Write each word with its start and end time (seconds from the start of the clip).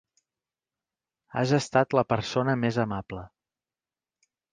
Has 1.41 1.53
estat 1.57 1.93
la 1.99 2.03
persona 2.13 2.55
més 2.63 2.79
amable. 2.85 3.27